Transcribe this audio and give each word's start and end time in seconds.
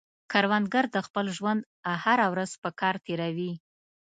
کروندګر 0.31 0.85
د 0.91 0.97
خپل 1.07 1.25
ژوند 1.37 1.61
هره 2.03 2.25
ورځ 2.33 2.51
په 2.63 2.69
کار 2.79 2.95
تېروي 3.05 3.51